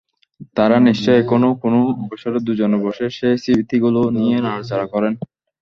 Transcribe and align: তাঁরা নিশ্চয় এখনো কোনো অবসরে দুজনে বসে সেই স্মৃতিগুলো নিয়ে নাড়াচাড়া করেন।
তাঁরা 0.57 0.77
নিশ্চয় 0.87 1.17
এখনো 1.19 1.49
কোনো 1.63 1.79
অবসরে 1.95 2.39
দুজনে 2.47 2.77
বসে 2.85 3.05
সেই 3.17 3.35
স্মৃতিগুলো 3.43 3.99
নিয়ে 4.17 4.37
নাড়াচাড়া 4.45 4.85
করেন। 4.93 5.13